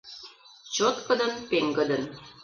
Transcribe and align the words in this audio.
Чоткыдын, 0.73 1.33
пеҥгыдын. 1.49 2.03